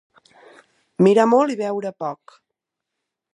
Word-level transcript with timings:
Mirar 1.07 1.25
molt 1.33 1.55
i 1.57 1.59
veure 1.61 1.93
poc. 2.05 2.35